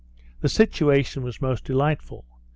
The 0.39 0.49
situation 0.49 1.21
was 1.21 1.43
most 1.43 1.63
delightful. 1.63 2.25